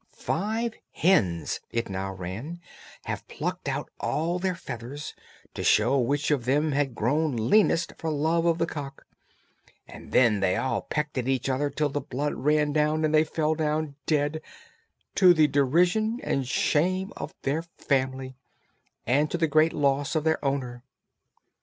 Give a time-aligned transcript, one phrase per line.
[0.17, 2.59] "Five hens," it now ran,
[3.05, 5.13] "have plucked out all their feathers
[5.53, 9.05] to show which of them had grown leanest for love of the cock,
[9.87, 13.23] and then they all pecked at each other till the blood ran down and they
[13.23, 14.41] fell down dead,
[15.13, 18.35] to the derision and shame of their family,
[19.05, 20.83] and to the great loss of their owner."